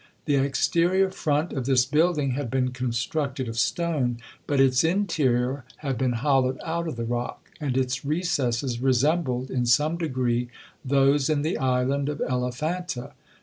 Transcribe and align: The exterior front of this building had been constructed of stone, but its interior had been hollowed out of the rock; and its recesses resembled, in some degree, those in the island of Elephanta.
The 0.25 0.33
exterior 0.33 1.11
front 1.11 1.53
of 1.53 1.67
this 1.67 1.85
building 1.85 2.31
had 2.31 2.49
been 2.49 2.71
constructed 2.71 3.47
of 3.47 3.59
stone, 3.59 4.17
but 4.47 4.59
its 4.59 4.83
interior 4.83 5.63
had 5.85 5.95
been 5.99 6.13
hollowed 6.13 6.59
out 6.65 6.87
of 6.87 6.95
the 6.95 7.05
rock; 7.05 7.51
and 7.61 7.77
its 7.77 8.03
recesses 8.03 8.79
resembled, 8.81 9.51
in 9.51 9.67
some 9.67 9.97
degree, 9.97 10.47
those 10.83 11.29
in 11.29 11.43
the 11.43 11.59
island 11.59 12.09
of 12.09 12.19
Elephanta. 12.19 13.13